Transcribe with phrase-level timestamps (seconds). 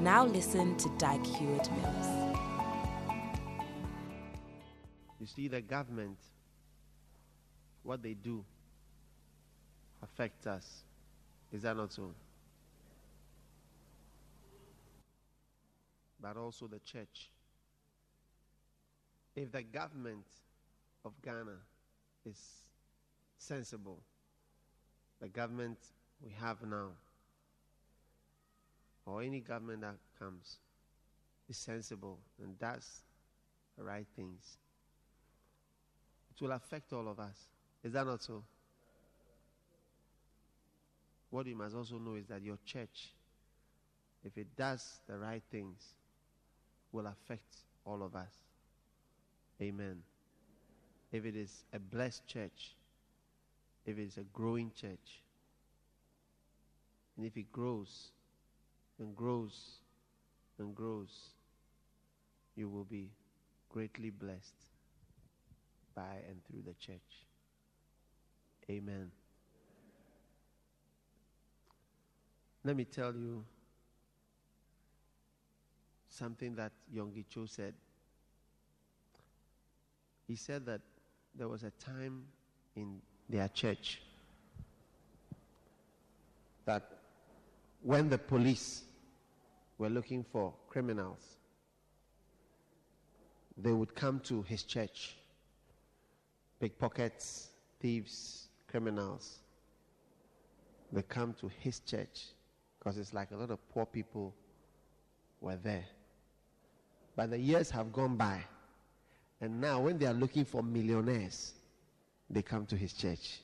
[0.00, 2.36] Now listen to Dag Heward Mills.
[5.20, 6.16] You see, the government,
[7.82, 8.42] what they do
[10.02, 10.84] affects us.
[11.52, 12.14] Is that not so?
[16.18, 17.30] But also the church.
[19.36, 20.24] If the government
[21.04, 21.58] of Ghana
[22.24, 22.38] is
[23.36, 23.98] sensible,
[25.20, 25.76] the government
[26.24, 26.88] we have now,
[29.06, 30.58] or any government that comes,
[31.48, 33.02] is sensible and does
[33.76, 34.58] the right things,
[36.30, 37.48] it will affect all of us.
[37.82, 38.44] Is that not so?
[41.30, 43.12] What you must also know is that your church,
[44.24, 45.82] if it does the right things,
[46.92, 48.34] will affect all of us.
[49.62, 50.02] Amen.
[51.12, 52.74] If it is a blessed church,
[53.86, 55.22] if it is a growing church,
[57.16, 58.10] and if it grows
[59.00, 59.78] and grows
[60.58, 61.30] and grows,
[62.54, 63.10] you will be
[63.68, 64.54] greatly blessed
[65.94, 67.26] by and through the church.
[68.70, 69.10] Amen.
[72.62, 73.44] Let me tell you
[76.10, 77.74] something that Yonggi Cho said.
[80.28, 80.82] He said that
[81.34, 82.24] there was a time
[82.76, 84.02] in their church
[86.66, 86.82] that
[87.82, 88.82] when the police
[89.80, 91.38] were looking for criminals,
[93.56, 95.16] they would come to his church.
[96.60, 97.48] Pickpockets,
[97.80, 99.38] thieves, criminals.
[100.92, 102.26] They come to his church
[102.78, 104.34] because it's like a lot of poor people
[105.40, 105.86] were there.
[107.16, 108.44] But the years have gone by.
[109.40, 111.54] And now, when they are looking for millionaires,
[112.28, 113.40] they come to his church.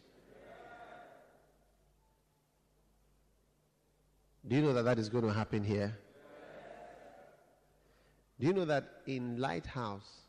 [4.46, 5.96] Do you know that that is going to happen here?
[8.38, 10.22] Do you know that in Lighthouse,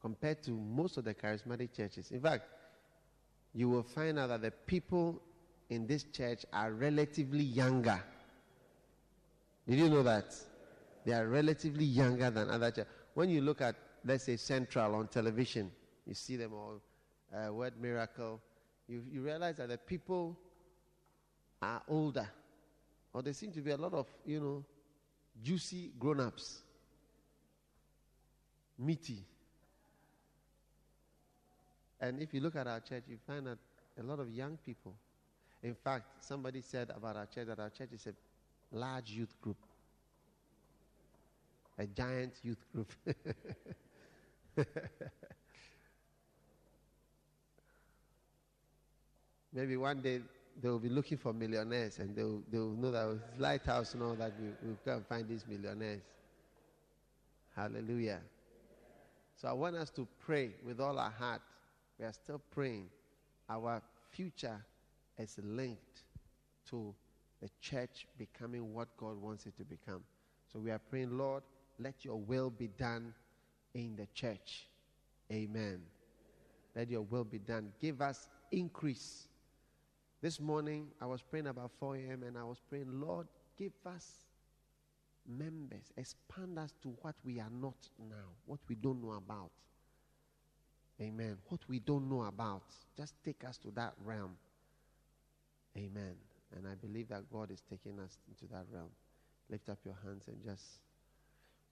[0.00, 2.44] compared to most of the charismatic churches, in fact,
[3.54, 5.20] you will find out that the people
[5.68, 8.02] in this church are relatively younger
[9.70, 10.34] did you know that?
[11.04, 12.92] They are relatively younger than other churches.
[13.14, 15.70] When you look at, let's say, Central on television,
[16.06, 16.80] you see them all,
[17.32, 18.40] uh, Word Miracle,
[18.88, 20.36] you, you realize that the people
[21.62, 22.28] are older.
[23.12, 24.64] Or there seem to be a lot of, you know,
[25.40, 26.62] juicy grown ups,
[28.80, 29.24] meaty.
[32.00, 33.58] And if you look at our church, you find that
[33.98, 34.94] a lot of young people.
[35.62, 38.14] In fact, somebody said about our church that our church is a
[38.74, 39.58] large youth group,
[41.78, 42.90] a giant youth group.
[49.52, 50.20] Maybe one day
[50.62, 54.14] they will be looking for millionaires and they will, they will know that lighthouse know
[54.14, 56.00] that we, we can find these millionaires.
[57.54, 58.20] Hallelujah.
[59.40, 61.40] So I want us to pray with all our heart.
[61.98, 62.90] We are still praying.
[63.48, 63.80] Our
[64.10, 64.62] future
[65.16, 66.02] is linked
[66.68, 66.94] to
[67.40, 70.02] the church becoming what God wants it to become.
[70.52, 71.42] So we are praying, Lord,
[71.78, 73.14] let your will be done
[73.72, 74.66] in the church.
[75.32, 75.80] Amen.
[76.76, 77.72] Let your will be done.
[77.80, 79.26] Give us increase.
[80.20, 82.24] This morning, I was praying about 4 a.m.
[82.24, 83.26] and I was praying, Lord,
[83.56, 84.06] give us
[85.38, 85.92] members.
[85.96, 89.50] Expand us to what we are not now, what we don't know about.
[91.00, 91.38] Amen.
[91.48, 92.62] What we don't know about.
[92.96, 94.36] Just take us to that realm.
[95.76, 96.14] Amen.
[96.56, 98.90] And I believe that God is taking us into that realm.
[99.48, 100.80] Lift up your hands and just.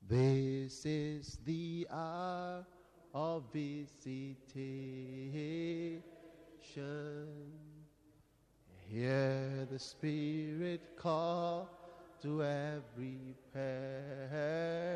[0.09, 2.65] This is the hour
[3.13, 4.39] of visitation.
[8.89, 11.78] Hear the Spirit call
[12.23, 13.35] to every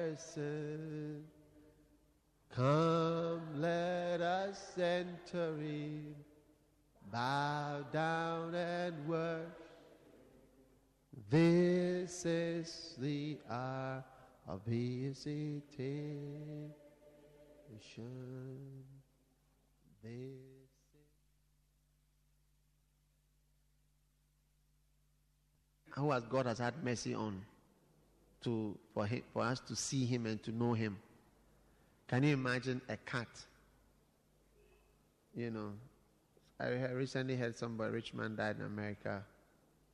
[0.06, 0.42] person.
[2.54, 6.14] Come, let us enter in,
[7.10, 9.58] bow down and worship.
[11.30, 14.04] This is the hour
[14.48, 15.62] of visitation.
[20.02, 20.51] This
[25.96, 27.42] who has God has had mercy on?
[28.42, 30.98] to, for, him, for us to see him and to know him.
[32.08, 33.28] Can you imagine a cat?
[35.34, 35.72] You know,
[36.60, 39.22] I recently heard somebody, rich man died in America.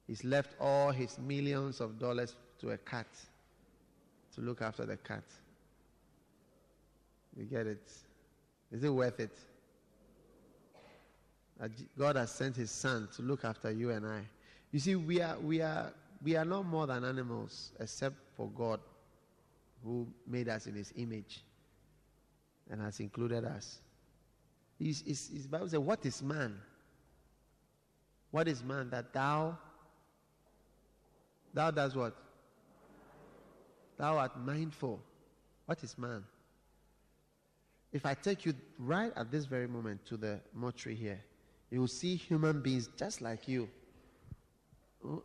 [0.07, 3.07] He's left all his millions of dollars to a cat
[4.35, 5.25] to look after the cat.
[7.37, 7.93] You get it?
[8.73, 9.37] Is it worth it?
[11.97, 14.23] God has sent his son to look after you and I.
[14.73, 15.93] You see, we are, we are,
[16.23, 18.81] we are not more than animals except for God
[19.85, 21.43] who made us in his image
[22.71, 23.81] and has included us.
[24.79, 26.59] His, his, his Bible says, What is man?
[28.31, 29.57] What is man that thou
[31.55, 32.15] thou does what?
[33.97, 35.01] Thou art mindful.
[35.67, 36.25] What is man?
[37.93, 41.21] If I take you right at this very moment to the mortuary here,
[41.71, 43.69] you will see human beings just like you.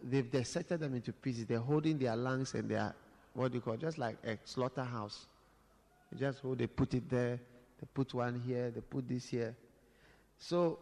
[0.03, 1.45] They've dissected them into pieces.
[1.45, 2.93] They're holding their lungs and their,
[3.33, 5.25] what do you call, just like a slaughterhouse.
[6.15, 7.39] Just hold, they put it there,
[7.79, 9.55] they put one here, they put this here.
[10.37, 10.79] So,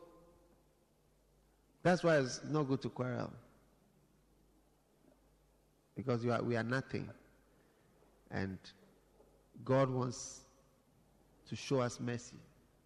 [1.83, 3.31] that's why it's not good to quarrel.
[5.95, 7.09] Because are, we are nothing.
[8.29, 8.57] And
[9.63, 10.41] God wants
[11.49, 12.37] to show us mercy,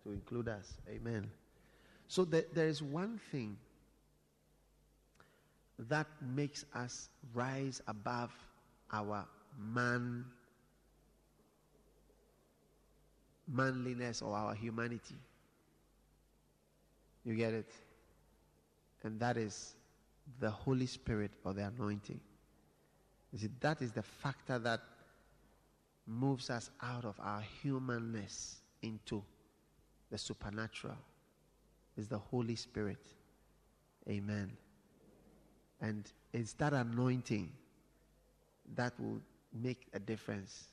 [0.04, 0.74] to include us.
[0.90, 1.30] Amen.
[2.08, 3.58] So there is one thing
[5.78, 8.32] that makes us rise above
[8.92, 9.26] our
[9.60, 10.26] man
[13.48, 15.16] manliness or our humanity.
[17.24, 17.70] You get it?
[19.04, 19.76] And that is
[20.40, 22.20] the Holy Spirit or the anointing.
[23.32, 24.82] You see, that is the factor that
[26.08, 29.24] moves us out of our humanness into
[30.12, 30.98] the supernatural.
[31.98, 33.00] Is the Holy Spirit.
[34.10, 34.52] Amen.
[35.82, 37.52] And it's that anointing
[38.76, 39.22] that will
[39.54, 40.66] make a difference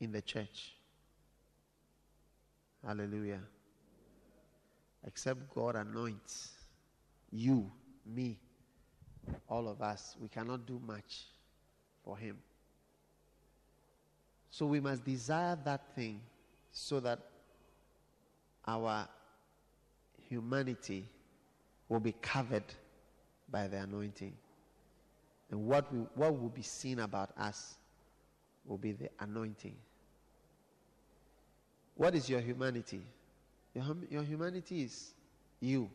[0.00, 0.74] in the church.
[2.86, 3.40] Hallelujah.
[5.06, 6.50] Except God anoints
[7.32, 7.70] you,
[8.04, 8.38] me,
[9.48, 11.26] all of us, we cannot do much
[12.04, 12.38] for Him.
[14.50, 16.20] So we must desire that thing
[16.72, 17.18] so that
[18.66, 19.08] our
[20.28, 21.08] humanity
[21.88, 22.64] will be covered
[23.50, 24.34] by the anointing.
[25.50, 27.76] And what, we, what will be seen about us
[28.66, 29.76] will be the anointing.
[31.94, 33.00] What is your humanity?
[33.74, 35.14] Your, your humanity is
[35.60, 35.88] you,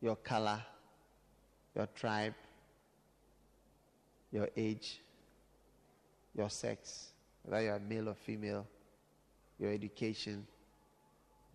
[0.00, 0.60] your color,
[1.74, 2.34] your tribe,
[4.32, 5.00] your age,
[6.34, 7.10] your sex,
[7.42, 8.66] whether you are male or female,
[9.58, 10.46] your education.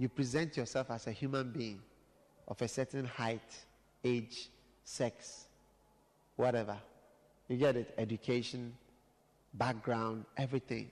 [0.01, 1.79] You present yourself as a human being
[2.47, 3.53] of a certain height,
[4.03, 4.49] age,
[4.83, 5.45] sex,
[6.35, 6.75] whatever.
[7.47, 7.93] You get it?
[7.99, 8.73] Education,
[9.53, 10.89] background, everything.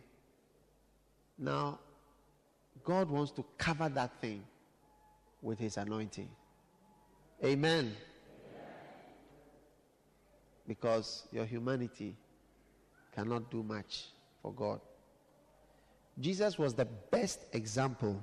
[1.39, 1.79] Now,
[2.83, 4.44] God wants to cover that thing
[5.41, 6.29] with His anointing.
[7.44, 7.95] Amen.
[10.67, 12.15] Because your humanity
[13.15, 14.09] cannot do much
[14.44, 14.79] for God.
[16.19, 18.21] Jesus was the best example,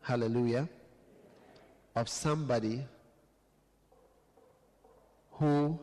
[0.00, 0.68] hallelujah,
[1.94, 2.84] of somebody
[5.32, 5.78] who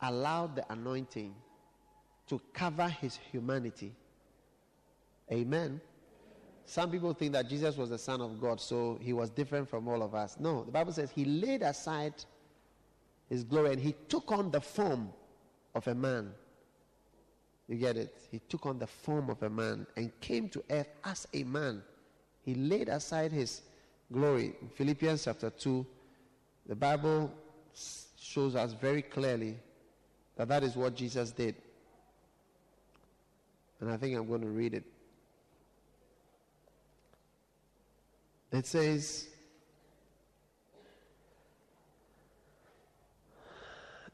[0.00, 1.34] allowed the anointing
[2.28, 3.94] to cover his humanity.
[5.32, 5.80] Amen.
[6.64, 9.86] Some people think that Jesus was the Son of God, so he was different from
[9.86, 10.36] all of us.
[10.40, 12.14] No, the Bible says he laid aside
[13.28, 15.10] his glory and he took on the form
[15.74, 16.32] of a man.
[17.68, 18.16] You get it?
[18.30, 21.82] He took on the form of a man and came to earth as a man.
[22.44, 23.62] He laid aside his
[24.12, 24.54] glory.
[24.62, 25.84] In Philippians chapter 2,
[26.68, 27.32] the Bible
[28.18, 29.56] shows us very clearly
[30.36, 31.56] that that is what Jesus did.
[33.80, 34.84] And I think I'm going to read it.
[38.52, 39.28] It says,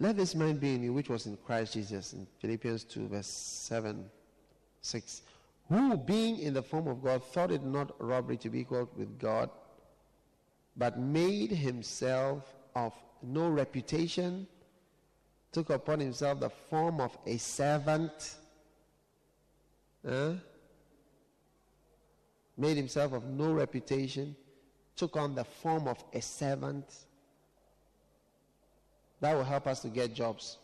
[0.03, 3.29] Let this mind be in you, which was in Christ Jesus, in Philippians 2, verse
[3.29, 4.05] 7,
[4.81, 5.23] 6.
[5.69, 9.17] Who, being in the form of God, thought it not robbery to be equal with
[9.21, 9.49] God,
[10.77, 12.93] but made himself of
[13.23, 14.49] no reputation
[15.53, 18.35] took upon himself the form of a servant,
[20.03, 20.41] made
[22.77, 24.35] himself of no reputation,
[24.97, 26.93] took on the form of a servant.
[29.23, 30.59] That will help us to get jobs.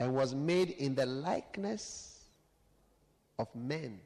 [0.00, 2.24] And was made in the likeness
[3.38, 4.00] of men.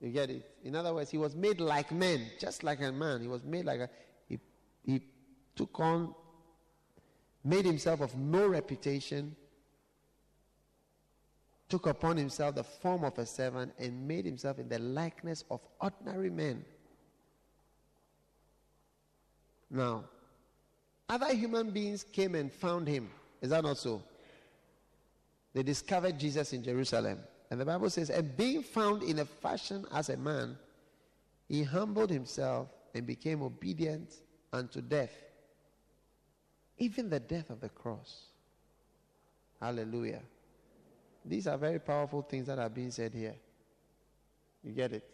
[0.00, 0.50] You get it?
[0.64, 3.20] In other words, he was made like men, just like a man.
[3.20, 3.90] He was made like a.
[4.30, 4.40] He,
[4.82, 5.02] he
[5.54, 6.14] took on,
[7.44, 9.36] made himself of no reputation,
[11.68, 15.60] took upon himself the form of a servant, and made himself in the likeness of
[15.82, 16.64] ordinary men.
[19.70, 20.04] Now,
[21.08, 23.10] other human beings came and found him.
[23.40, 24.02] Is that not so?
[25.54, 27.18] They discovered Jesus in Jerusalem.
[27.50, 30.56] And the Bible says, and being found in a fashion as a man,
[31.48, 34.14] he humbled himself and became obedient
[34.52, 35.12] unto death,
[36.78, 38.26] even the death of the cross.
[39.60, 40.22] Hallelujah.
[41.24, 43.34] These are very powerful things that are being said here.
[44.62, 45.08] You get it?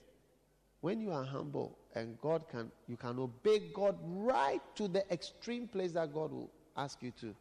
[0.80, 5.68] When you are humble and God can, you can obey God right to the extreme
[5.68, 7.34] place that God will ask you to.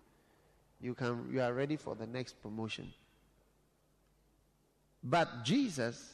[0.81, 2.91] You can, you are ready for the next promotion.
[5.03, 6.13] But Jesus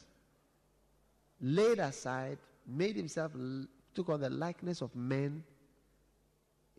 [1.41, 3.31] laid aside, made himself,
[3.93, 5.43] took on the likeness of men.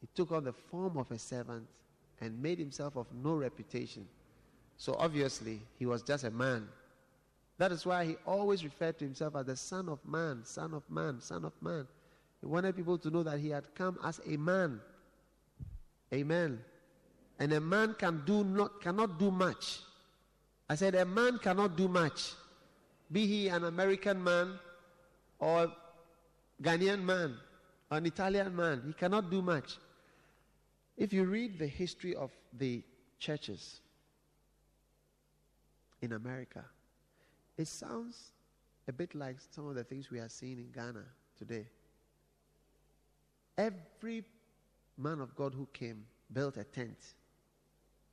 [0.00, 1.66] He took on the form of a servant
[2.20, 4.06] and made himself of no reputation.
[4.76, 6.68] So obviously, he was just a man.
[7.58, 10.88] That is why he always referred to himself as the Son of Man, Son of
[10.88, 11.86] Man, Son of Man.
[12.40, 14.80] He wanted people to know that he had come as a man.
[16.14, 16.60] Amen.
[17.40, 19.80] And a man can do not, cannot do much.
[20.68, 22.32] I said, a man cannot do much.
[23.10, 24.58] Be he an American man
[25.40, 25.72] or
[26.62, 27.36] Ghanaian man
[27.90, 28.82] or an Italian man.
[28.86, 29.78] He cannot do much.
[30.96, 32.82] If you read the history of the
[33.18, 33.80] churches
[36.02, 36.64] in America,
[37.58, 38.30] it sounds
[38.86, 41.04] a bit like some of the things we are seeing in Ghana
[41.36, 41.66] today.
[43.58, 44.24] Every
[44.96, 46.98] man of God who came built a tent.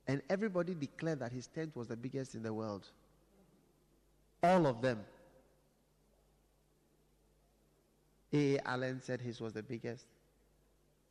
[0.08, 2.86] And everybody declared that his tent was the biggest in the world.
[4.42, 5.00] All of them.
[8.32, 8.58] A.
[8.58, 10.06] Allen said his was the biggest.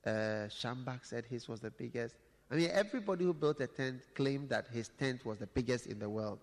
[0.05, 2.15] Uh, Schambach said his was the biggest.
[2.51, 5.97] I mean, everybody who built a tent claimed that his tent was the biggest in
[5.97, 6.39] the world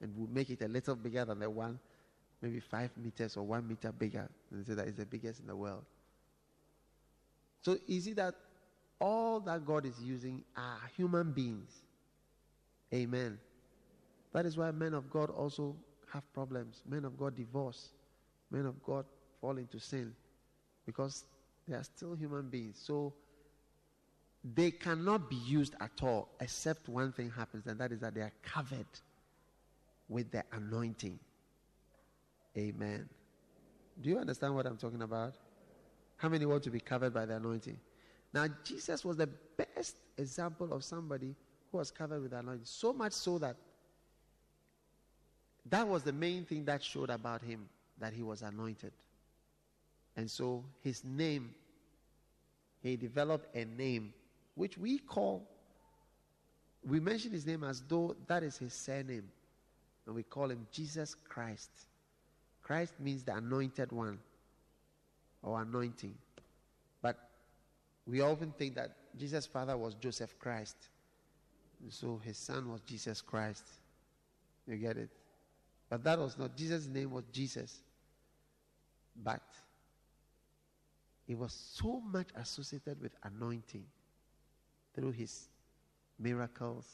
[0.00, 1.78] and we'll make it a little bigger than the one,
[2.42, 5.56] maybe five meters or one meter bigger, and say that it's the biggest in the
[5.56, 5.84] world.
[7.62, 8.34] So you see that
[9.00, 11.70] all that God is using are human beings.
[12.94, 13.38] Amen.
[14.32, 15.76] That is why men of God also
[16.12, 16.82] have problems.
[16.88, 17.90] Men of God divorce.
[18.50, 19.04] Men of God
[19.40, 20.14] fall into sin
[20.84, 21.24] because
[21.66, 22.80] they are still human beings.
[22.82, 23.12] So
[24.54, 28.20] they cannot be used at all except one thing happens, and that is that they
[28.20, 28.86] are covered
[30.08, 31.18] with the anointing.
[32.56, 33.08] Amen.
[34.00, 35.34] Do you understand what I'm talking about?
[36.16, 37.78] How many want to be covered by the anointing?
[38.32, 41.34] Now, Jesus was the best example of somebody
[41.70, 42.64] who was covered with anointing.
[42.64, 43.56] So much so that
[45.68, 48.92] that was the main thing that showed about him that he was anointed.
[50.16, 51.54] And so his name,
[52.82, 54.12] he developed a name
[54.54, 55.46] which we call,
[56.86, 59.28] we mention his name as though that is his surname
[60.06, 61.70] and we call him Jesus Christ.
[62.62, 64.18] Christ means the anointed one
[65.42, 66.14] or anointing.
[67.02, 67.16] But
[68.06, 70.76] we often think that Jesus' father was Joseph Christ.
[71.82, 73.64] And so his son was Jesus Christ.
[74.66, 75.10] You get it?
[75.88, 77.80] But that was not, Jesus' name was Jesus.
[79.22, 79.42] But
[81.26, 83.84] he was so much associated with anointing
[84.94, 85.48] through his
[86.18, 86.86] miracles,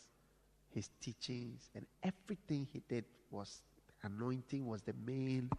[0.74, 3.62] his teachings, and everything he did was
[4.02, 5.50] anointing was the main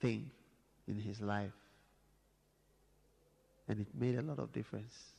[0.00, 0.30] thing
[0.86, 1.52] in his life.
[3.68, 5.12] And it made a lot of difference.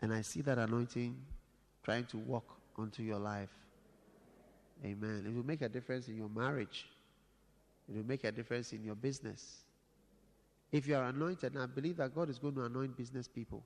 [0.00, 1.16] And I see that anointing
[1.84, 2.44] trying to walk
[2.76, 3.50] onto your life.
[4.84, 5.24] Amen.
[5.26, 6.86] It will make a difference in your marriage.
[7.88, 9.60] It will make a difference in your business.
[10.72, 13.62] If you are anointed, I believe that God is going to anoint business people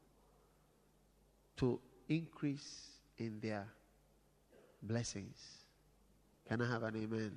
[1.58, 3.66] to increase in their
[4.87, 5.38] blessings.
[6.49, 7.33] Can I have an amen?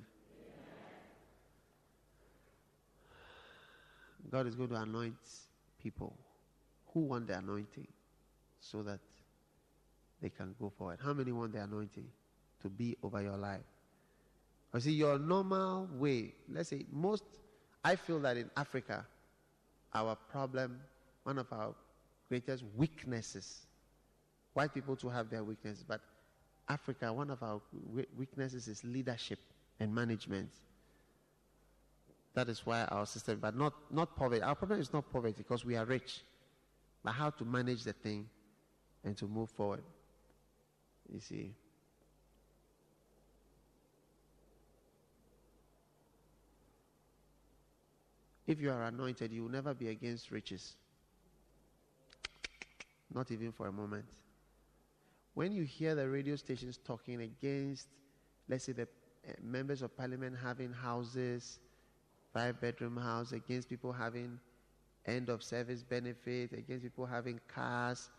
[4.30, 5.16] God is going to anoint
[5.82, 6.14] people
[6.92, 7.88] who want the anointing
[8.60, 9.00] so that
[10.20, 10.98] they can go forward.
[11.02, 12.06] How many want the anointing
[12.62, 13.60] to be over your life?
[14.74, 17.24] You see, your normal way, let's say, most,
[17.82, 19.06] I feel that in Africa,
[19.94, 20.80] our problem,
[21.22, 21.74] one of our
[22.28, 23.66] greatest weaknesses,
[24.52, 26.00] white people to have their weaknesses, but
[26.68, 27.60] Africa, one of our
[28.16, 29.38] weaknesses is leadership
[29.80, 30.50] and management.
[32.34, 34.42] That is why our system, but not, not poverty.
[34.42, 36.20] Our problem is not poverty because we are rich,
[37.02, 38.28] but how to manage the thing
[39.02, 39.82] and to move forward.
[41.10, 41.54] You see.
[48.46, 50.74] If you are anointed, you will never be against riches.
[53.12, 54.04] Not even for a moment.
[55.38, 57.86] When you hear the radio stations talking against,
[58.48, 61.60] let's say, the uh, members of parliament having houses,
[62.34, 64.40] five bedroom house, against people having
[65.06, 68.10] end of service benefit, against people having cars,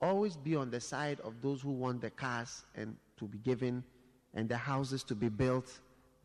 [0.00, 3.84] always be on the side of those who want the cars and to be given
[4.32, 5.80] and the houses to be built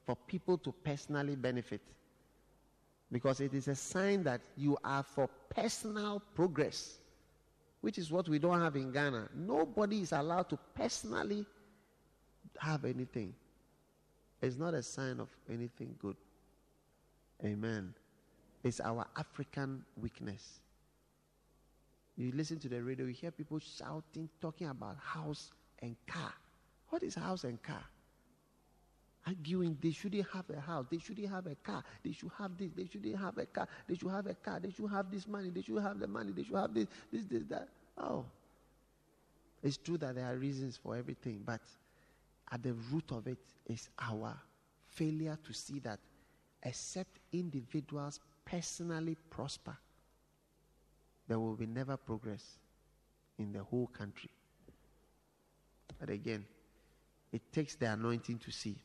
[0.06, 1.82] for people to personally benefit.
[3.12, 7.00] Because it is a sign that you are for personal progress,
[7.82, 9.30] which is what we don't have in Ghana.
[9.36, 11.46] Nobody is allowed to personally
[12.58, 13.34] have anything.
[14.42, 16.16] It's not a sign of anything good.
[17.44, 17.94] Amen.
[18.64, 20.60] It's our African weakness.
[22.18, 26.34] You listen to the radio, you hear people shouting, talking about house and car.
[26.90, 27.84] What is house and car?
[29.28, 32.72] Arguing they shouldn't have a house, they shouldn't have a car, they should have this,
[32.76, 35.50] they shouldn't have a car, they should have a car, they should have this money,
[35.50, 37.68] they should have the money, they should have this, this, this, that.
[37.98, 38.26] Oh.
[39.62, 41.62] It's true that there are reasons for everything, but
[42.52, 44.36] at the root of it is our
[44.88, 46.00] failure to see that
[46.64, 49.78] except individuals personally prosper,
[51.28, 52.58] there will be never progress
[53.38, 54.30] in the whole country.
[56.00, 56.46] But again,
[57.32, 58.76] it takes the anointing to see,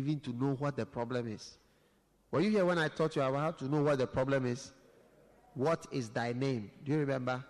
[0.00, 1.58] even to know what the problem is.
[2.30, 4.72] Were you here when I taught you how to know what the problem is?
[5.54, 6.70] What is thy name?
[6.84, 7.44] Do you remember?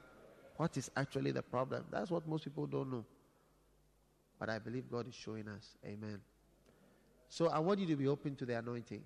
[0.57, 1.85] What is actually the problem?
[1.91, 3.05] That's what most people don't know.
[4.39, 5.77] But I believe God is showing us.
[5.85, 6.21] Amen.
[7.29, 9.03] So I want you to be open to the anointing.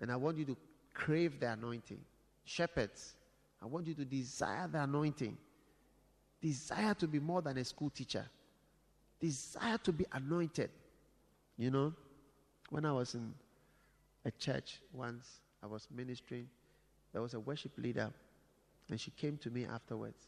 [0.00, 0.56] And I want you to
[0.94, 2.00] crave the anointing.
[2.44, 3.14] Shepherds,
[3.60, 5.36] I want you to desire the anointing.
[6.40, 8.24] Desire to be more than a school teacher.
[9.20, 10.70] Desire to be anointed.
[11.56, 11.92] You know,
[12.70, 13.32] when I was in
[14.24, 16.48] a church once, I was ministering,
[17.12, 18.10] there was a worship leader,
[18.90, 20.26] and she came to me afterwards,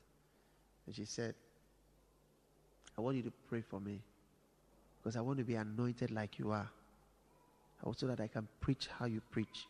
[0.87, 1.35] and she said,
[2.97, 4.01] I want you to pray for me
[4.99, 6.69] because I want to be anointed like you are.
[7.83, 9.67] Also, that I can preach how you preach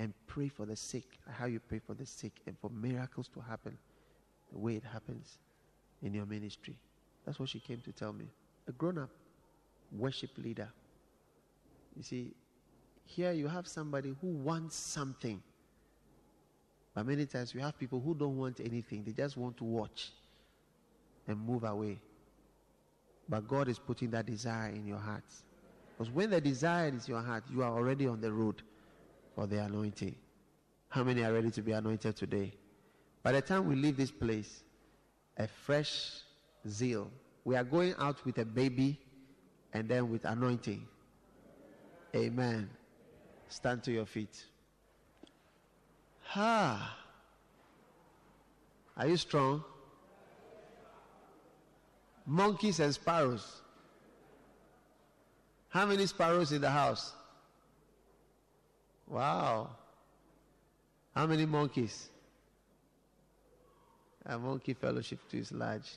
[0.00, 3.40] and pray for the sick, how you pray for the sick, and for miracles to
[3.40, 3.78] happen
[4.52, 5.38] the way it happens
[6.02, 6.76] in your ministry.
[7.24, 8.26] That's what she came to tell me.
[8.68, 9.10] A grown up
[9.92, 10.68] worship leader.
[11.96, 12.34] You see,
[13.04, 15.42] here you have somebody who wants something.
[16.94, 20.12] But many times you have people who don't want anything, they just want to watch
[21.26, 21.98] and move away.
[23.28, 25.24] But God is putting that desire in your heart.
[25.96, 28.62] Because when the desire is in your heart, you are already on the road
[29.34, 30.14] for the anointing.
[30.88, 32.52] How many are ready to be anointed today?
[33.22, 34.62] By the time we leave this place,
[35.36, 36.20] a fresh
[36.68, 37.10] zeal.
[37.44, 38.98] We are going out with a baby
[39.72, 40.86] and then with anointing.
[42.14, 42.70] Amen.
[43.48, 44.44] Stand to your feet.
[46.24, 46.98] Ha.
[48.96, 49.64] Are you strong?
[52.26, 53.60] Monkeys and sparrows.
[55.68, 57.12] How many sparrows in the house?
[59.08, 59.70] Wow.
[61.14, 62.08] How many monkeys?
[64.26, 65.90] A monkey fellowship too is large.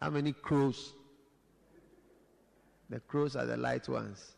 [0.00, 0.92] How many crows?
[2.90, 4.33] The crows are the light ones.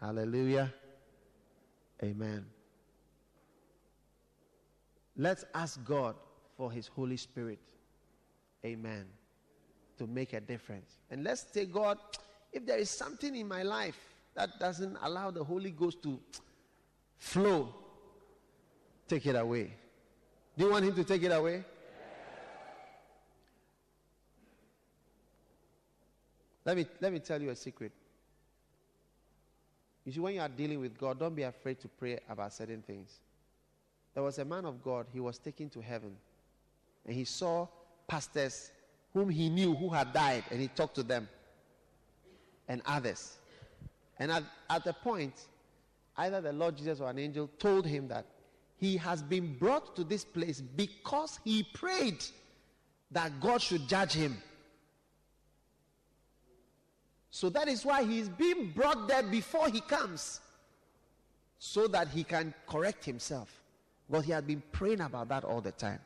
[0.00, 0.72] Hallelujah.
[2.02, 2.46] Amen.
[5.16, 6.14] Let's ask God
[6.56, 7.60] for His Holy Spirit.
[8.64, 9.04] Amen.
[9.98, 10.96] To make a difference.
[11.10, 11.98] And let's say, God,
[12.52, 13.98] if there is something in my life
[14.34, 16.18] that doesn't allow the Holy Ghost to
[17.18, 17.74] flow,
[19.06, 19.74] take it away.
[20.56, 21.64] Do you want Him to take it away?
[26.64, 27.92] Let me, let me tell you a secret.
[30.04, 32.82] You see, when you are dealing with God, don't be afraid to pray about certain
[32.82, 33.20] things.
[34.14, 36.16] There was a man of God, he was taken to heaven,
[37.06, 37.68] and he saw
[38.08, 38.72] pastors
[39.12, 41.28] whom he knew who had died, and he talked to them
[42.68, 43.36] and others.
[44.18, 45.34] And at, at the point,
[46.16, 48.26] either the Lord Jesus or an angel told him that
[48.76, 52.24] he has been brought to this place because he prayed
[53.10, 54.36] that God should judge him.
[57.30, 60.40] So that is why he is being brought there before he comes,
[61.58, 63.60] so that he can correct himself.
[64.08, 66.00] But he had been praying about that all the time,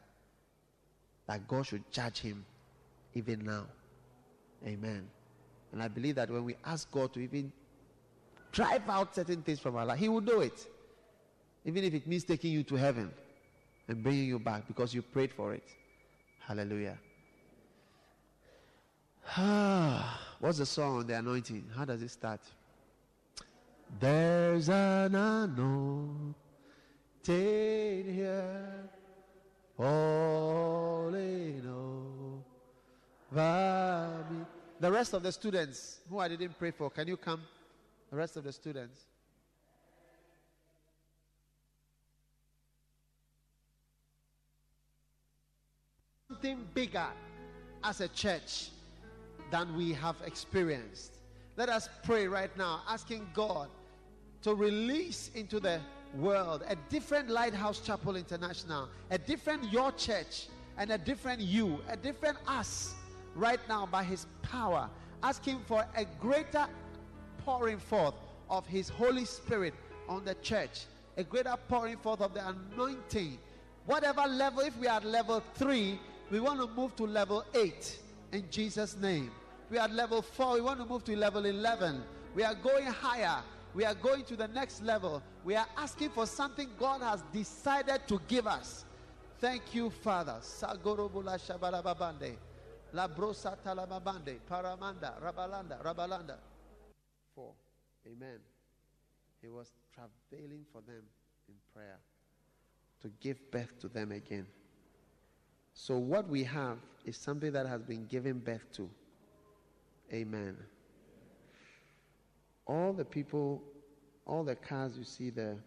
[1.27, 2.45] that God should judge him
[3.15, 3.65] even now.
[4.67, 5.09] Amen.
[5.73, 7.53] And I believe that when we ask God to even
[8.53, 10.67] drive out certain things from our life, He will do it.
[11.65, 13.11] Even if it means taking you to heaven
[13.89, 15.65] and bringing you back because you prayed for it.
[16.41, 16.99] Hallelujah.
[19.37, 20.24] Ah.
[20.45, 21.71] What's the song on the anointing?
[21.75, 22.43] How does it start?
[23.99, 26.35] There's an unknown
[27.25, 28.91] here,
[29.79, 31.67] all in
[33.35, 34.45] over me.
[34.81, 37.41] The rest of the students who I didn't pray for, can you come?
[38.11, 39.01] The rest of the students.
[46.29, 47.07] Something bigger
[47.83, 48.69] as a church
[49.51, 51.19] than we have experienced.
[51.57, 53.69] Let us pray right now, asking God
[54.43, 55.81] to release into the
[56.17, 61.97] world a different Lighthouse Chapel International, a different your church, and a different you, a
[61.97, 62.95] different us
[63.35, 64.89] right now by His power,
[65.23, 66.67] asking for a greater
[67.45, 68.15] pouring forth
[68.51, 69.75] of His Holy Spirit
[70.09, 73.39] on the church, a greater pouring forth of the anointing.
[73.87, 77.99] Whatever level, if we are at level three, we want to move to level eight
[78.35, 79.31] in Jesus' name.
[79.71, 82.03] We are at level four, we want to move to level 11.
[82.35, 83.43] We are going higher.
[83.75, 85.23] We are going to the next level.
[85.45, 88.85] We are asking for something God has decided to give us.
[89.41, 90.37] Thank you, Father.
[90.41, 92.37] Sagorobula shabalababande.
[92.93, 94.39] La brosa talamabande.
[94.49, 95.21] Paramanda.
[95.21, 95.83] Rabalanda.
[95.83, 96.37] Rabalanda.
[97.35, 97.53] Four.
[98.07, 98.39] Amen.
[99.43, 101.03] He was travailing for them
[101.49, 101.99] in prayer
[103.03, 104.47] to give birth to them again.
[105.75, 108.89] So, what we have is something that has been given birth to.
[110.13, 110.57] Amen.
[112.67, 113.63] All the people,
[114.25, 115.59] all the cars you see there,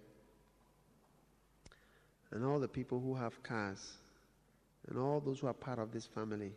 [2.32, 3.98] and all the people who have cars,
[4.88, 6.54] and all those who are part of this family,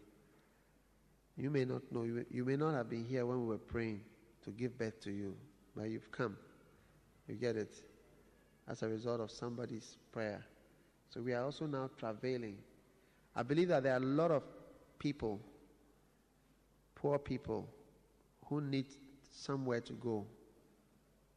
[1.37, 4.01] you may not know, you, may not have been here when we were praying
[4.45, 5.35] to give birth to you,
[5.77, 6.37] but you've come.
[7.29, 7.75] You get it?
[8.69, 10.45] As a result of somebody's prayer.
[11.09, 12.57] So we are also now travailing
[13.41, 14.43] I believe that there are a lot of
[14.99, 15.41] people,
[16.95, 17.67] poor people,
[18.45, 18.85] who need
[19.33, 20.27] somewhere to go,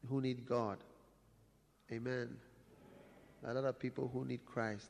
[0.10, 0.80] who need God.
[1.90, 2.36] Amen.
[3.46, 4.90] A lot of people who need Christ.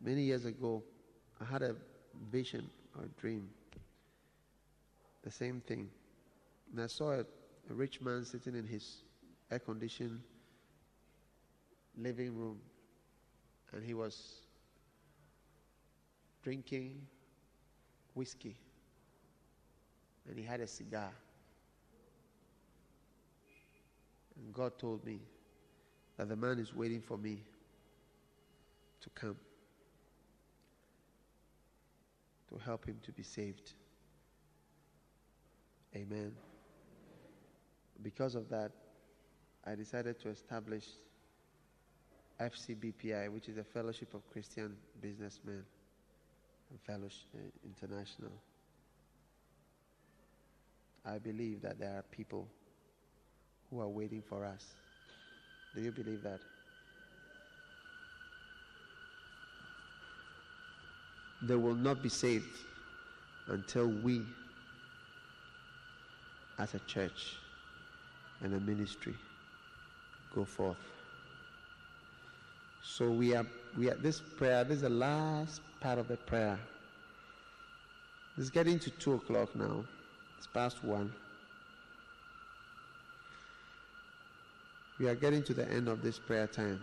[0.00, 0.82] Many years ago,
[1.40, 1.76] I had a
[2.32, 2.68] vision
[2.98, 3.48] or a dream.
[5.22, 5.88] The same thing.
[6.72, 8.96] And I saw a, a rich man sitting in his
[9.48, 10.18] air conditioned
[11.96, 12.58] living room
[13.72, 14.42] and he was
[16.42, 17.00] drinking
[18.14, 18.56] whiskey
[20.28, 21.10] and he had a cigar.
[24.36, 25.20] And God told me
[26.16, 27.42] that the man is waiting for me
[29.00, 29.36] to come
[32.48, 33.72] to help him to be saved.
[35.94, 36.32] Amen.
[38.02, 38.72] Because of that,
[39.64, 40.84] I decided to establish
[42.40, 45.62] FCBPI, which is a Fellowship of Christian Businessmen
[46.70, 48.32] and Fellowship uh, International.
[51.04, 52.46] I believe that there are people
[53.70, 54.64] who are waiting for us.
[55.74, 56.40] Do you believe that?
[61.42, 62.58] They will not be saved
[63.48, 64.22] until we,
[66.58, 67.36] as a church
[68.42, 69.14] and a ministry,
[70.34, 70.99] go forth.
[72.82, 76.58] So we are we are this prayer, this is the last part of the prayer.
[78.36, 79.84] It's getting to two o'clock now.
[80.38, 81.12] It's past one.
[84.98, 86.80] We are getting to the end of this prayer time.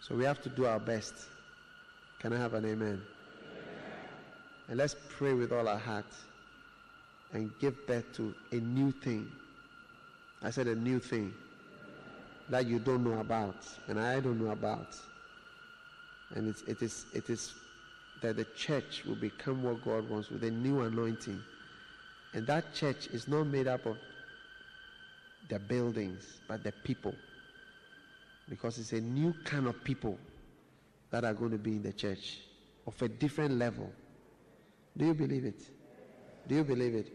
[0.00, 1.14] So we have to do our best.
[2.18, 3.02] Can I have an amen?
[4.68, 6.12] And let's pray with all our heart
[7.32, 9.30] and give birth to a new thing.
[10.42, 11.32] I said a new thing
[12.50, 14.94] that you don't know about and I don't know about.
[16.34, 17.54] And it's, it, is, it is
[18.22, 21.40] that the church will become what God wants with a new anointing.
[22.34, 23.96] And that church is not made up of
[25.48, 27.14] the buildings, but the people.
[28.48, 30.18] Because it's a new kind of people
[31.10, 32.38] that are going to be in the church
[32.86, 33.90] of a different level.
[34.96, 35.62] Do you believe it?
[36.46, 37.12] Do you believe it?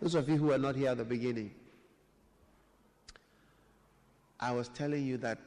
[0.00, 1.50] Those of you who are not here at the beginning,
[4.40, 5.38] I was telling you that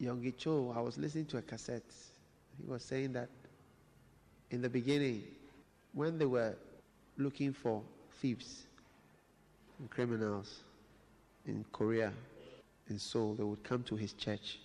[0.00, 1.82] Yonggi Cho, I was listening to a cassette.
[2.56, 3.28] He was saying that
[4.50, 5.24] in the beginning,
[5.92, 6.54] when they were
[7.18, 7.82] looking for
[8.20, 8.64] thieves
[9.78, 10.60] and criminals
[11.46, 12.12] in Korea,
[12.88, 14.60] in Seoul, they would come to his church.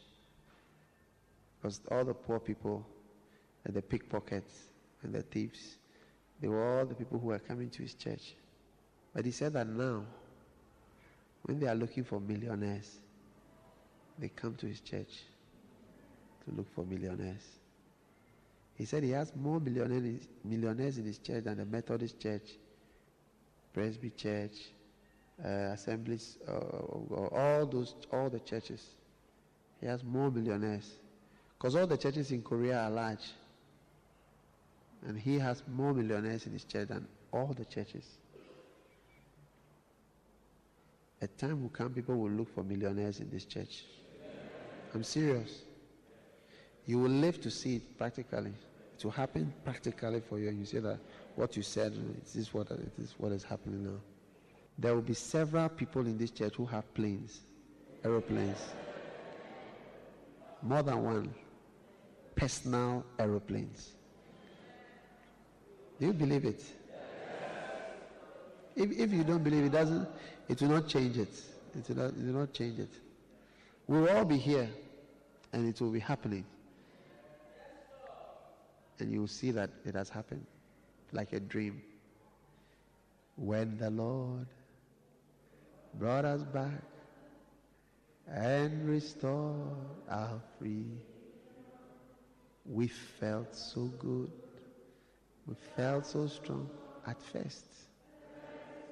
[1.59, 2.85] Because all the poor people
[3.65, 4.53] and the pickpockets
[5.03, 5.77] and the thieves,
[6.39, 8.35] they were all the people who were coming to his church.
[9.15, 10.03] But he said that now,
[11.43, 13.00] when they are looking for millionaires,
[14.21, 15.23] they come to his church
[16.45, 17.43] to look for millionaires.
[18.75, 22.43] He said he has more millionaires, in his church than the Methodist church
[23.73, 24.51] Presby Church,
[25.43, 28.85] uh, Assemblies, uh, all those, all the churches.
[29.79, 30.89] He has more millionaires.
[31.57, 33.31] Because all the churches in Korea are large.
[35.07, 38.05] And he has more millionaires in his church than all the churches.
[41.21, 43.83] A time will come, people will look for millionaires in this church.
[44.93, 45.63] I'm serious.
[46.85, 48.53] You will live to see it practically.
[48.97, 50.49] It will happen practically for you.
[50.49, 50.99] You say that
[51.35, 51.93] what you said
[52.35, 53.99] is what it is what is happening now.
[54.77, 57.41] There will be several people in this church who have planes,
[58.03, 58.59] aeroplanes.
[60.61, 61.33] More than one.
[62.35, 63.91] Personal aeroplanes.
[65.99, 66.63] Do you believe it?
[68.75, 70.07] If, if you don't believe it, doesn't
[70.49, 71.33] it will not change it.
[71.75, 72.89] It will not, it will not change it.
[73.87, 74.69] We will all be here
[75.53, 76.45] and it will be happening.
[78.99, 80.45] And you will see that it has happened
[81.11, 81.81] like a dream.
[83.35, 84.45] When the Lord
[85.95, 86.83] brought us back
[88.29, 89.55] and restored
[90.09, 90.85] our free,
[92.65, 94.31] we felt so good.
[95.47, 96.69] We felt so strong
[97.07, 97.65] at first.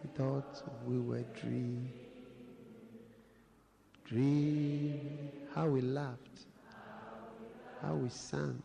[0.03, 2.08] We thought we were dreaming.
[4.09, 6.47] Dream how we laughed,
[7.83, 8.61] how we sang.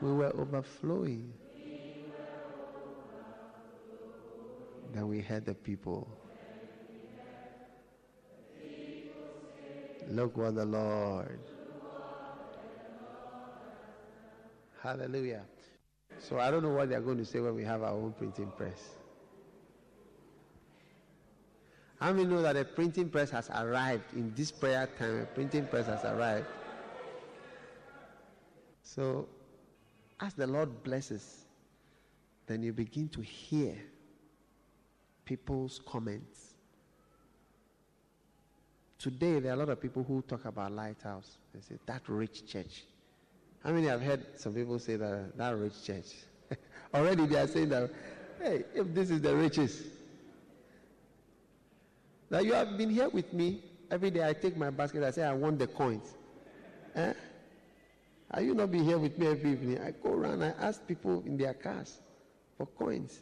[0.00, 1.32] We were overflowing.
[4.94, 6.06] Then we heard the people.
[10.08, 11.40] Look what the Lord.
[14.82, 15.42] Hallelujah.
[16.20, 18.52] So I don't know what they're going to say when we have our own printing
[18.56, 18.99] press.
[22.00, 25.20] How many know that a printing press has arrived in this prayer time?
[25.20, 26.46] A printing press has arrived.
[28.82, 29.28] So,
[30.18, 31.44] as the Lord blesses,
[32.46, 33.74] then you begin to hear
[35.26, 36.54] people's comments.
[38.98, 41.36] Today, there are a lot of people who talk about Lighthouse.
[41.54, 42.84] They say, that rich church.
[43.62, 46.06] How many have heard some people say that, that rich church?
[46.94, 47.90] Already they are saying that,
[48.42, 49.82] hey, if this is the richest,
[52.30, 53.62] that you have been here with me.
[53.90, 56.14] Every day I take my basket, I say, I want the coins.
[56.94, 57.12] Eh?
[58.30, 59.80] Are you not be here with me every evening?
[59.80, 61.98] I go around, I ask people in their cars
[62.56, 63.18] for coins.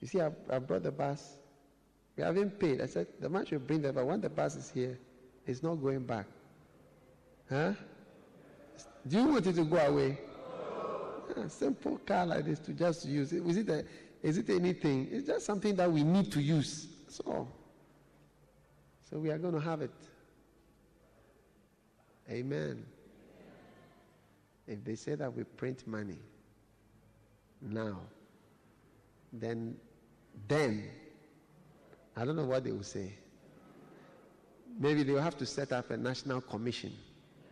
[0.00, 1.34] You see, I, I brought the bus.
[2.16, 2.80] We haven't paid.
[2.80, 4.04] I said, the man should bring the bus.
[4.04, 4.98] When the bus is here,
[5.46, 6.26] it's not going back.
[7.50, 7.72] Huh?
[9.06, 10.18] Do you want it to go away?
[11.36, 13.46] Yeah, simple car like this to just use it.
[13.46, 13.84] Is it a,
[14.24, 15.06] is it anything?
[15.12, 16.86] It's just something that we need to use.
[17.08, 17.46] So,
[19.10, 19.92] so we are going to have it.
[22.30, 22.86] Amen.
[24.66, 26.16] If they say that we print money
[27.60, 27.98] now,
[29.30, 29.76] then,
[30.48, 30.84] then,
[32.16, 33.12] I don't know what they will say.
[34.80, 36.94] Maybe they will have to set up a national commission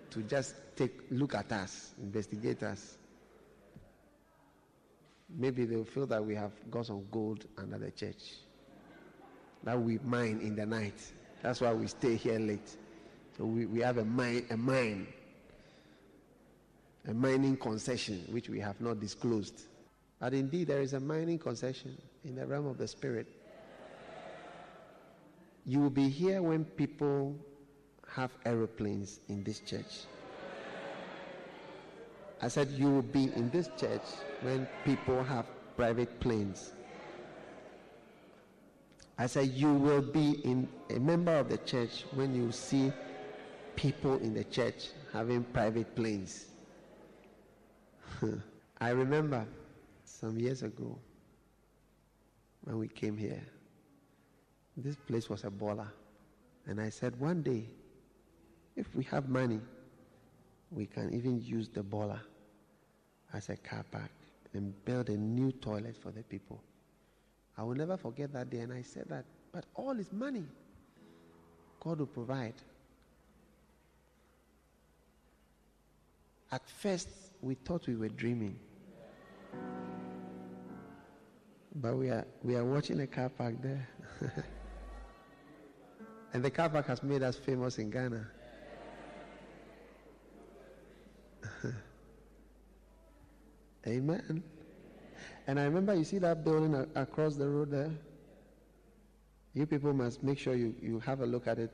[0.08, 2.96] to just take look at us, investigate us.
[5.36, 8.34] Maybe they'll feel that we have got some gold under the church
[9.64, 11.00] that we mine in the night.
[11.42, 12.76] That's why we stay here late.
[13.36, 15.06] So we, we have a mine, a mine,
[17.08, 19.62] a mining concession which we have not disclosed.
[20.20, 23.26] But indeed, there is a mining concession in the realm of the spirit.
[25.66, 27.36] You will be here when people
[28.08, 30.06] have aeroplanes in this church.
[32.42, 34.02] I said, You will be in this church
[34.42, 36.72] when people have private planes.
[39.16, 42.92] I said, You will be in a member of the church when you see
[43.76, 46.46] people in the church having private planes.
[48.80, 49.46] I remember
[50.04, 50.98] some years ago
[52.64, 53.40] when we came here,
[54.76, 55.92] this place was a borla.
[56.66, 57.68] And I said, One day,
[58.74, 59.60] if we have money,
[60.72, 62.20] we can even use the borla
[63.32, 64.10] as a car park
[64.54, 66.62] and build a new toilet for the people.
[67.56, 70.44] I will never forget that day, and I said that, but all is money.
[71.80, 72.54] God will provide.
[76.50, 77.08] At first,
[77.40, 78.58] we thought we were dreaming.
[81.74, 83.88] But we are, we are watching a car park there.
[86.34, 88.26] and the car park has made us famous in Ghana.
[93.86, 94.42] Amen.
[95.46, 97.90] And I remember you see that building a- across the road there?
[99.54, 101.70] You people must make sure you, you have a look at it.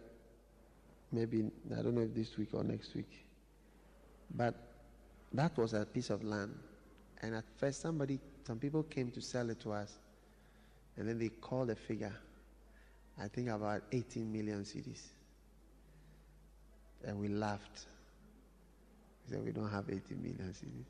[1.12, 3.24] Maybe, I don't know if this week or next week.
[4.34, 4.54] But
[5.32, 6.54] that was a piece of land.
[7.22, 8.18] And at first, somebody
[8.48, 9.98] some people came to sell it to us,
[10.96, 12.14] and then they called a figure,
[13.20, 15.02] I think about 18 million cedis.
[17.04, 17.84] And we laughed.
[19.26, 20.86] We said, We don't have 18 million cedis.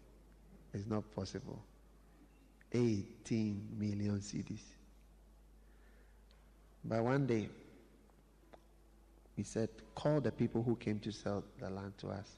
[0.79, 1.61] It's not possible.
[2.73, 4.62] 18 million cedis.
[6.85, 7.49] But one day,
[9.37, 12.29] we said, Call the people who came to sell the land to us.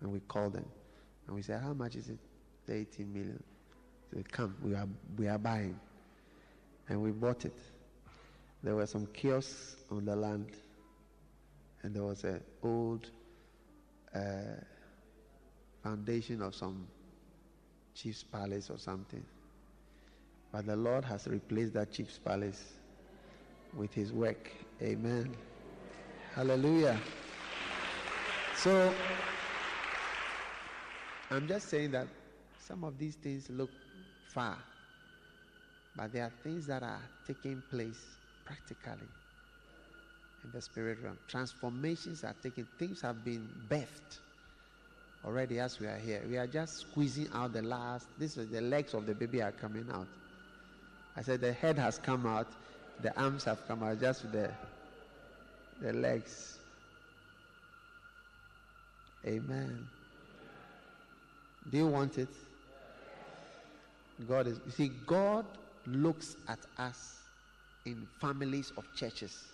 [0.00, 0.64] And we called them.
[1.26, 2.18] And we said, How much is it?
[2.66, 3.42] The 18 million.
[4.10, 5.78] So come, we are, we are buying.
[6.88, 7.58] And we bought it.
[8.62, 10.52] There were some kiosks on the land.
[11.82, 13.10] And there was an old
[14.14, 14.20] uh,
[15.82, 16.86] foundation of some
[17.94, 19.24] chief's palace or something.
[20.52, 22.74] But the Lord has replaced that chief's palace
[23.76, 24.50] with his work.
[24.80, 25.34] Amen.
[26.34, 26.98] Hallelujah.
[28.56, 28.92] So,
[31.30, 32.06] I'm just saying that
[32.58, 33.70] some of these things look
[34.28, 34.58] far,
[35.96, 39.08] but there are things that are taking place practically
[40.44, 41.18] in the spirit realm.
[41.26, 44.18] Transformations are taking, things have been birthed
[45.26, 46.22] already as we are here.
[46.28, 49.52] We are just squeezing out the last, this is the legs of the baby are
[49.52, 50.06] coming out.
[51.16, 52.48] I said the head has come out,
[53.02, 54.50] the arms have come out, just the,
[55.80, 56.58] the legs.
[59.26, 59.88] Amen.
[61.70, 62.28] Do you want it?
[64.28, 65.46] God is, you see, God
[65.86, 67.16] looks at us
[67.86, 69.44] in families of churches,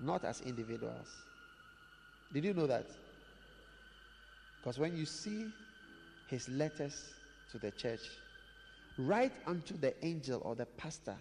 [0.00, 1.08] not as individuals.
[2.32, 2.86] Did you know that?
[4.60, 5.52] Because when you see
[6.26, 7.14] his letters
[7.50, 8.00] to the church,
[8.96, 11.16] write unto the angel or the pastor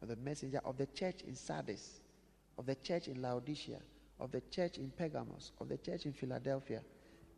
[0.00, 2.00] or the messenger of the church in Sardis,
[2.58, 3.78] of the church in Laodicea,
[4.20, 6.80] of the church in Pergamos, of the church in Philadelphia,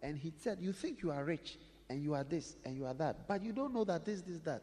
[0.03, 1.59] and he said, You think you are rich
[1.89, 4.41] and you are this and you are that, but you don't know that this, this,
[4.41, 4.63] that.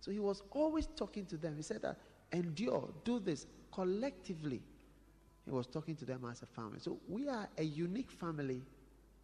[0.00, 1.56] So he was always talking to them.
[1.56, 1.98] He said that
[2.32, 4.62] endure, do this collectively.
[5.44, 6.78] He was talking to them as a family.
[6.80, 8.62] So we are a unique family.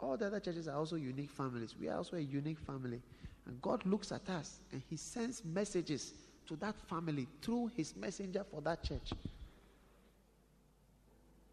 [0.00, 1.74] All the other churches are also unique families.
[1.78, 3.00] We are also a unique family.
[3.46, 6.14] And God looks at us and He sends messages
[6.46, 9.12] to that family through His messenger for that church.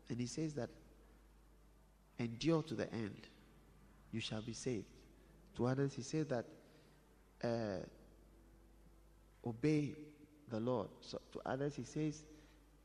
[0.10, 0.70] And He says that
[2.20, 3.28] endure to the end
[4.12, 4.86] you shall be saved.
[5.58, 6.46] To others, he says that
[7.44, 7.84] uh,
[9.46, 9.94] obey
[10.50, 10.88] the Lord.
[11.02, 12.24] So to others, he says,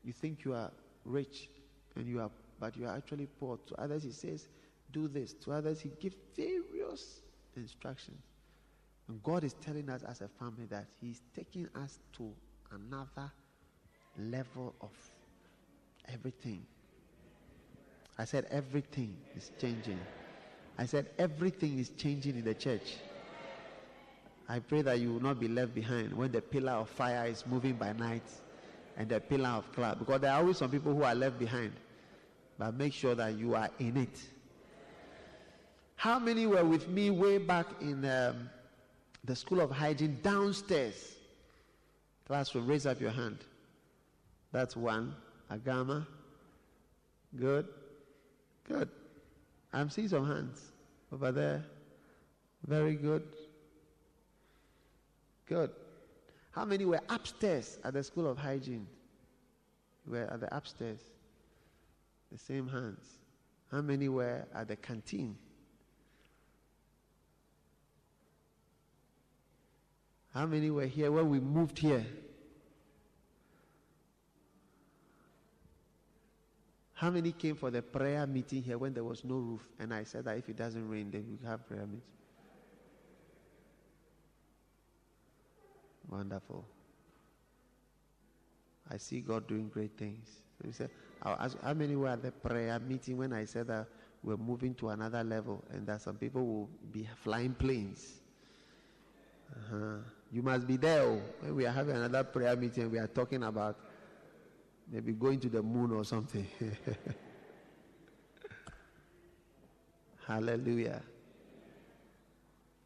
[0.03, 0.71] you think you are
[1.05, 1.49] rich
[1.95, 3.59] and you are, but you are actually poor.
[3.67, 4.47] To others, he says,
[4.91, 5.33] do this.
[5.33, 7.21] To others, he gives various
[7.55, 8.21] instructions.
[9.07, 12.31] And God is telling us as a family that He's taking us to
[12.71, 13.31] another
[14.17, 14.91] level of
[16.07, 16.65] everything.
[18.17, 19.99] I said everything is changing.
[20.77, 22.95] I said, everything is changing in the church.
[24.47, 27.45] I pray that you will not be left behind when the pillar of fire is
[27.45, 28.23] moving by night
[28.97, 29.99] and the pillar of cloud.
[29.99, 31.71] Because there are always some people who are left behind.
[32.57, 34.19] But make sure that you are in it.
[36.01, 38.49] How many were with me way back in um,
[39.23, 41.15] the School of Hygiene downstairs?
[42.25, 43.37] Classroom, raise up your hand.
[44.51, 45.13] That's one.
[45.51, 46.07] Agama.
[47.35, 47.67] Good.
[48.67, 48.89] Good.
[49.71, 50.71] I'm seeing some hands
[51.13, 51.63] over there.
[52.65, 53.21] Very good.
[55.45, 55.69] Good.
[56.49, 58.87] How many were upstairs at the School of Hygiene?
[60.07, 61.01] Were at the upstairs?
[62.31, 63.05] The same hands.
[63.69, 65.37] How many were at the canteen?
[70.33, 72.05] How many were here when we moved here?
[76.93, 79.67] How many came for the prayer meeting here when there was no roof?
[79.79, 82.01] And I said that if it doesn't rain, then we have prayer meeting.
[86.09, 86.63] Wonderful.
[88.89, 90.27] I see God doing great things.
[90.59, 90.89] So he said,
[91.25, 93.87] ask, how many were at the prayer meeting when I said that
[94.23, 98.19] we're moving to another level and that some people will be flying planes?
[99.51, 99.97] Uh-huh.
[100.31, 102.89] You must be there oh, when we are having another prayer meeting.
[102.89, 103.77] We are talking about
[104.91, 106.45] Maybe going to the moon or something.
[110.27, 111.01] Hallelujah.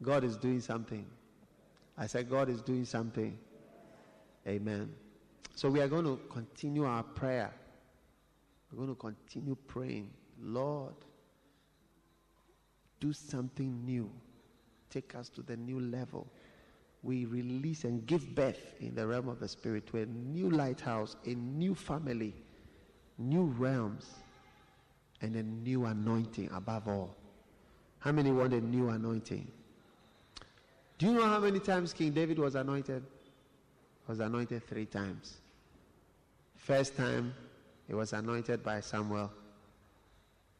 [0.03, 1.05] God is doing something.
[1.97, 3.37] I said, God is doing something.
[4.47, 4.93] Amen.
[5.55, 7.51] So we are going to continue our prayer.
[8.71, 10.11] We're going to continue praying.
[10.39, 10.93] Lord,
[12.99, 14.11] do something new.
[14.91, 16.27] Take us to the new level
[17.05, 21.15] we release and give birth in the realm of the spirit to a new lighthouse,
[21.25, 22.33] a new family,
[23.19, 24.07] new realms,
[25.21, 27.15] and a new anointing above all.
[27.99, 29.47] How many want a new anointing?
[30.97, 33.03] Do you know how many times King David was anointed?
[34.07, 35.37] Was anointed three times.
[36.55, 37.33] First time,
[37.87, 39.31] he was anointed by Samuel.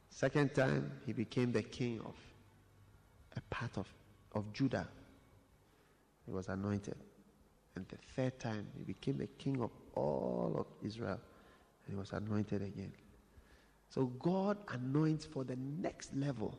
[0.09, 2.15] Second time, he became the king of
[3.35, 3.87] a part of,
[4.33, 4.87] of Judah.
[6.26, 6.95] He was anointed.
[7.76, 11.19] And the third time, he became the king of all of Israel.
[11.86, 12.93] And he was anointed again.
[13.89, 16.57] So God anoints for the next level.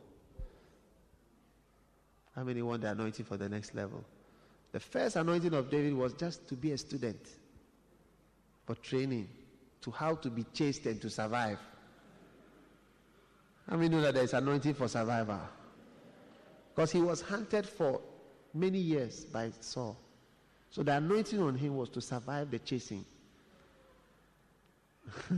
[2.35, 4.03] How many want the anointing for the next level?
[4.71, 7.27] The first anointing of David was just to be a student
[8.65, 9.27] for training
[9.81, 11.57] to how to be chased and to survive.
[13.69, 15.39] How many know that there is anointing for survival?
[16.75, 18.01] Because he was hunted for
[18.59, 19.97] many years by Saul.
[20.69, 23.05] So the anointing on him was to survive the chasing.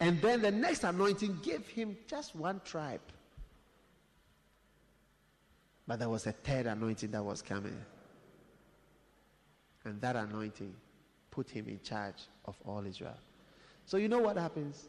[0.00, 3.00] and then the next anointing gave him just one tribe.
[5.86, 7.76] But there was a third anointing that was coming.
[9.84, 10.74] And that anointing
[11.30, 13.18] put him in charge of all Israel.
[13.84, 14.88] So you know what happens?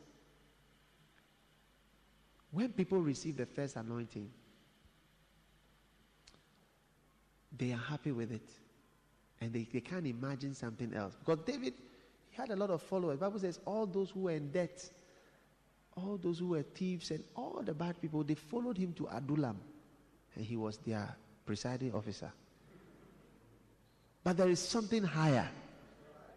[2.51, 4.29] When people receive the first anointing,
[7.57, 8.49] they are happy with it.
[9.41, 11.15] And they, they can't imagine something else.
[11.19, 11.73] Because David,
[12.29, 13.19] he had a lot of followers.
[13.19, 14.89] The Bible says all those who were in debt,
[15.95, 19.59] all those who were thieves and all the bad people, they followed him to Adullam.
[20.35, 22.31] And he was their presiding officer.
[24.23, 25.49] But there is something higher.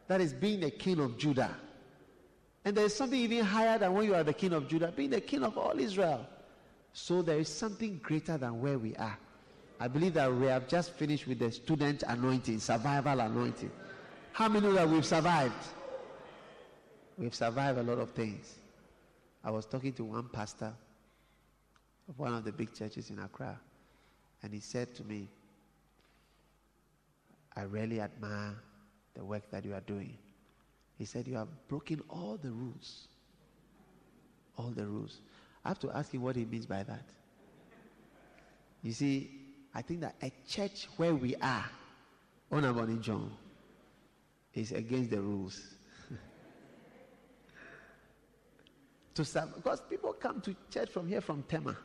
[0.08, 1.54] That is being the king of Judah.
[2.64, 5.10] And there is something even higher than when you are the king of Judah, being
[5.10, 6.26] the king of all Israel.
[6.92, 9.16] So there is something greater than where we are.
[9.78, 13.70] I believe that we have just finished with the student anointing, survival anointing.
[14.32, 15.54] How many know that we've survived?
[17.18, 18.54] We've survived a lot of things.
[19.44, 20.72] I was talking to one pastor
[22.08, 23.58] of one of the big churches in Accra,
[24.42, 25.28] and he said to me,
[27.54, 28.54] I really admire
[29.14, 30.16] the work that you are doing.
[30.98, 33.08] He said, You have broken all the rules.
[34.56, 35.20] All the rules.
[35.64, 37.04] I have to ask him what he means by that.
[38.82, 39.45] You see,
[39.76, 41.66] I think that a church where we are,
[42.50, 43.30] Onaboni John,
[44.54, 45.60] is against the rules.
[49.14, 51.76] to serve, because people come to church from here, from Tema.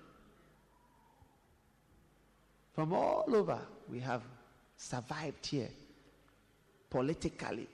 [2.73, 4.21] From all over, we have
[4.77, 5.67] survived here
[6.89, 7.67] politically.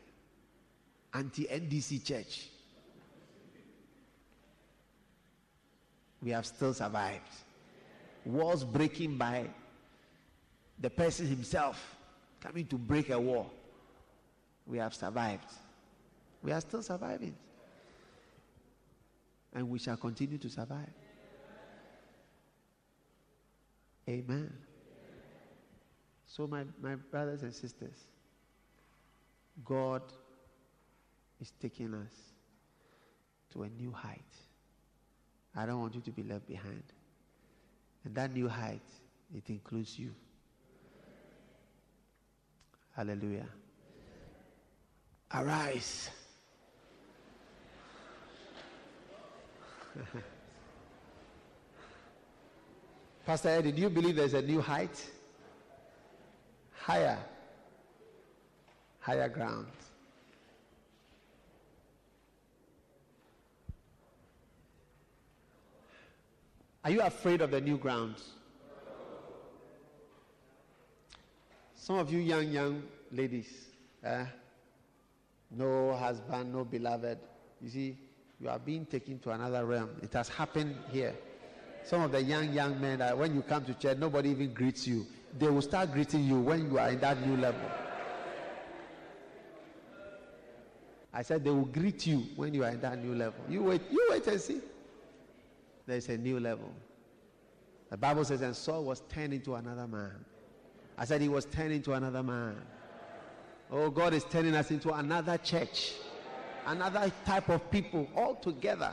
[1.13, 2.47] Anti NDC church.
[6.24, 7.30] We have still survived.
[8.26, 9.47] Wars breaking by
[10.80, 11.95] the person himself
[12.39, 13.49] coming to break a war.
[14.65, 15.49] We have survived.
[16.41, 17.36] We are still surviving.
[19.53, 20.91] And we shall continue to survive.
[24.07, 24.53] Amen.
[26.25, 27.97] So, my, my brothers and sisters,
[29.65, 30.01] God
[31.41, 32.13] is taking us
[33.53, 34.21] to a new height.
[35.55, 36.84] I don't want you to be left behind.
[38.05, 38.88] And that new height,
[39.36, 40.13] it includes you.
[42.98, 43.48] Hallelujah.
[45.32, 46.10] Arise.
[53.28, 55.12] Pastor Eddie, do you believe there's a new height?
[56.74, 57.20] Higher.
[59.00, 59.68] Higher ground.
[66.84, 68.37] Are you afraid of the new grounds?
[71.88, 72.84] Some of you young, young
[73.14, 73.48] ladies,
[74.04, 74.26] eh?
[75.52, 77.18] no husband, no beloved.
[77.62, 77.98] You see,
[78.42, 79.92] you are being taken to another realm.
[80.04, 81.16] It has happened here.
[81.86, 84.86] Some of the young, young men, that when you come to church, nobody even greets
[84.86, 85.08] you.
[85.40, 87.72] They will start greeting you when you are in that new level.
[91.14, 93.40] I said they will greet you when you are in that new level.
[93.48, 94.60] You wait, you wait and see.
[95.86, 96.70] There's a new level.
[97.90, 100.26] The Bible says, and Saul was turned into another man.
[100.98, 102.56] I said he was turned into another man.
[103.70, 105.93] Oh, God is turning us into another church,
[106.66, 108.91] another type of people all together.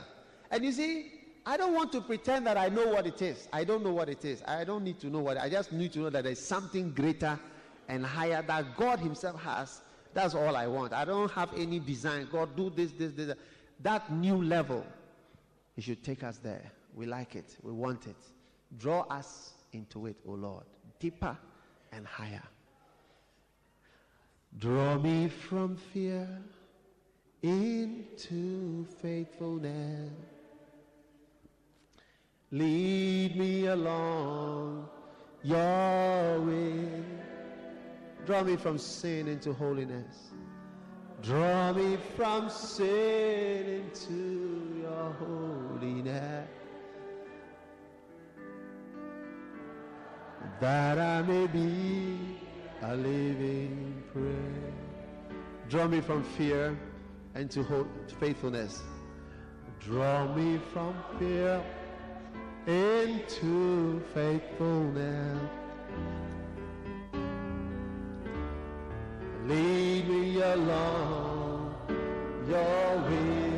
[0.51, 1.11] And you see,
[1.45, 3.47] I don't want to pretend that I know what it is.
[3.53, 4.43] I don't know what it is.
[4.47, 5.37] I don't need to know what.
[5.37, 7.39] I just need to know that there's something greater
[7.87, 9.81] and higher that God Himself has.
[10.13, 10.93] That's all I want.
[10.93, 12.27] I don't have any design.
[12.31, 13.35] God, do this, this, this.
[13.81, 14.85] That new level,
[15.75, 16.71] He should take us there.
[16.93, 17.57] We like it.
[17.61, 18.15] We want it.
[18.77, 20.63] Draw us into it, O oh Lord.
[20.99, 21.37] Deeper
[21.95, 22.43] and higher.
[24.59, 26.27] Draw me from fear
[27.41, 30.11] into faithfulness.
[32.51, 34.87] Lead me along
[35.43, 37.03] your way.
[38.25, 40.31] Draw me from sin into holiness.
[41.21, 46.47] Draw me from sin into your holiness.
[50.59, 52.39] That I may be
[52.81, 54.73] a living prayer.
[55.69, 56.77] Draw me from fear
[57.35, 57.85] into
[58.19, 58.83] faithfulness.
[59.79, 61.61] Draw me from fear
[62.67, 65.49] into faithfulness.
[69.47, 71.75] Lead me along
[72.47, 73.51] your way.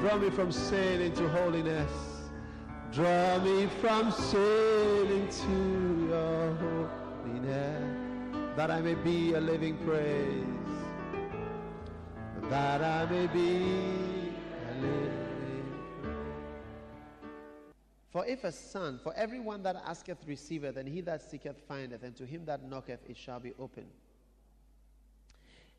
[0.00, 2.07] Draw me from sin into holiness.
[2.92, 8.56] Draw me from sin into your holiness.
[8.56, 10.44] That I may be a living praise.
[12.48, 14.32] That I may be
[14.70, 15.18] a living praise.
[18.10, 22.16] for if a son, for everyone that asketh receiveth, and he that seeketh findeth, and
[22.16, 23.90] to him that knocketh it shall be opened.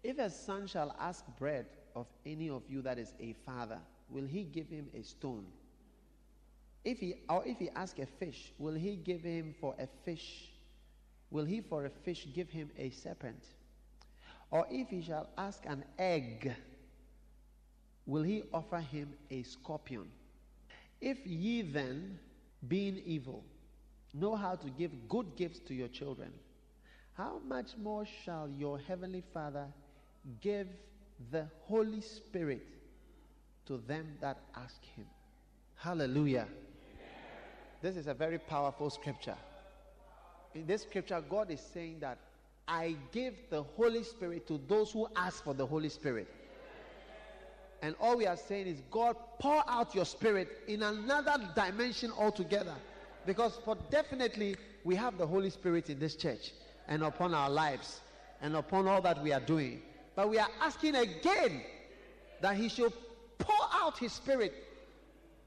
[0.03, 3.79] If a son shall ask bread of any of you that is a father,
[4.09, 5.45] will he give him a stone?
[6.85, 10.51] If he or if he ask a fish, will he give him for a fish?
[11.31, 13.43] Will he for a fish give him a serpent?
[14.51, 16.55] Or if he shall ask an egg,
[18.05, 20.07] will he offer him a scorpion?
[21.01, 22.17] If ye then
[22.67, 23.43] being evil,
[24.13, 26.31] know how to give good gifts to your children,
[27.13, 29.67] how much more shall your heavenly Father
[30.41, 30.67] give
[31.31, 32.65] the Holy Spirit
[33.67, 35.05] to them that ask him?
[35.75, 36.47] Hallelujah.
[37.81, 39.35] This is a very powerful scripture.
[40.53, 42.17] In this scripture, God is saying that
[42.67, 46.27] I give the Holy Spirit to those who ask for the Holy Spirit.
[47.81, 52.75] And all we are saying is, God, pour out your spirit in another dimension altogether.
[53.25, 56.51] Because for definitely we have the Holy Spirit in this church
[56.87, 58.01] and upon our lives
[58.41, 59.81] and upon all that we are doing.
[60.15, 61.61] But we are asking again
[62.41, 62.91] that He should
[63.37, 64.53] pour out His Spirit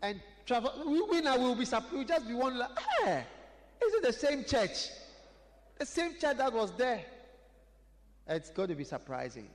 [0.03, 0.73] and travel.
[0.87, 2.67] We, we now will be we'll just be wondering,
[3.05, 3.23] hey, eh,
[3.87, 4.89] is it the same church?
[5.79, 7.03] The same church that was there.
[8.29, 9.49] It's going to be surprising.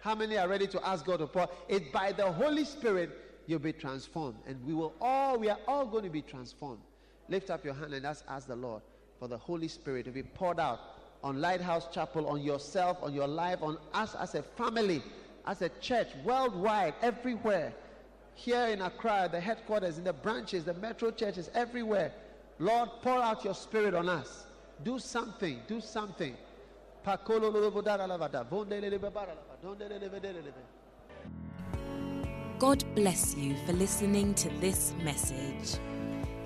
[0.00, 1.48] How many are ready to ask God to pour?
[1.68, 3.10] It by the Holy Spirit
[3.46, 6.82] you'll be transformed, and we will all we are all going to be transformed.
[7.28, 8.82] Lift up your hand and ask, ask the Lord
[9.18, 10.80] for the Holy Spirit to be poured out
[11.24, 15.02] on Lighthouse Chapel, on yourself, on your life, on us as a family,
[15.46, 17.72] as a church, worldwide, everywhere.
[18.36, 22.12] Here in Accra, the headquarters, in the branches, the metro churches, everywhere.
[22.58, 24.44] Lord, pour out your spirit on us.
[24.84, 25.60] Do something.
[25.66, 26.36] Do something.
[32.58, 35.78] God bless you for listening to this message.